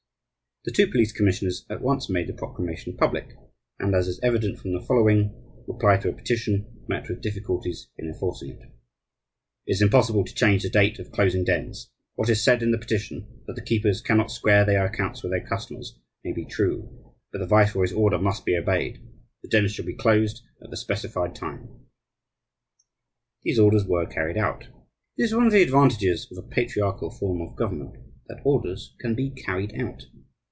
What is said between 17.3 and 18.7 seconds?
but the viceroy's order must be